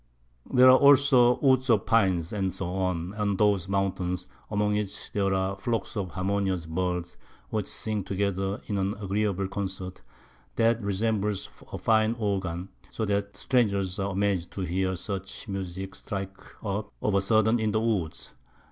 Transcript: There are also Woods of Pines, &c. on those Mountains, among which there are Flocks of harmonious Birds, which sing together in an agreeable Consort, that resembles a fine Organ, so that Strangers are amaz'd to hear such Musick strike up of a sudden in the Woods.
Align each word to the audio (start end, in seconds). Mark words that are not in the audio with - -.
There 0.51 0.67
are 0.67 0.79
also 0.79 1.37
Woods 1.41 1.69
of 1.69 1.85
Pines, 1.85 2.29
&c. 2.29 2.63
on 2.65 3.37
those 3.37 3.67
Mountains, 3.67 4.25
among 4.49 4.73
which 4.73 5.11
there 5.11 5.31
are 5.31 5.55
Flocks 5.59 5.95
of 5.95 6.09
harmonious 6.09 6.65
Birds, 6.65 7.17
which 7.51 7.67
sing 7.67 8.03
together 8.03 8.63
in 8.65 8.79
an 8.79 8.95
agreeable 8.99 9.47
Consort, 9.47 10.01
that 10.55 10.81
resembles 10.81 11.49
a 11.71 11.77
fine 11.77 12.15
Organ, 12.17 12.69
so 12.89 13.05
that 13.05 13.37
Strangers 13.37 13.99
are 13.99 14.13
amaz'd 14.15 14.49
to 14.53 14.61
hear 14.61 14.95
such 14.95 15.47
Musick 15.47 15.93
strike 15.93 16.35
up 16.63 16.91
of 16.99 17.13
a 17.13 17.21
sudden 17.21 17.59
in 17.59 17.71
the 17.71 17.79
Woods. 17.79 18.33